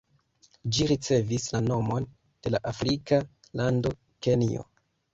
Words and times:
Ĝi 0.77 0.87
ricevis 0.91 1.45
la 1.57 1.61
nomon 1.67 2.09
de 2.23 2.55
la 2.57 2.65
afrika 2.75 3.23
lando 3.63 3.97
Kenjo. 4.27 4.71